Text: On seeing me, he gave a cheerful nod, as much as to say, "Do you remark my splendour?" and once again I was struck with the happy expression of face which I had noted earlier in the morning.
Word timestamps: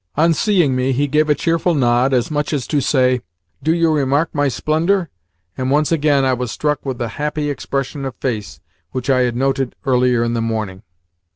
On 0.15 0.33
seeing 0.33 0.75
me, 0.75 0.93
he 0.93 1.05
gave 1.07 1.29
a 1.29 1.35
cheerful 1.35 1.75
nod, 1.75 2.11
as 2.11 2.31
much 2.31 2.53
as 2.53 2.65
to 2.65 2.81
say, 2.81 3.21
"Do 3.61 3.71
you 3.71 3.91
remark 3.91 4.33
my 4.33 4.47
splendour?" 4.47 5.11
and 5.55 5.69
once 5.69 5.91
again 5.91 6.25
I 6.25 6.33
was 6.33 6.49
struck 6.49 6.83
with 6.83 6.97
the 6.97 7.07
happy 7.21 7.51
expression 7.51 8.03
of 8.05 8.15
face 8.15 8.61
which 8.93 9.11
I 9.11 9.19
had 9.19 9.35
noted 9.35 9.75
earlier 9.85 10.23
in 10.23 10.33
the 10.33 10.41
morning. 10.41 10.81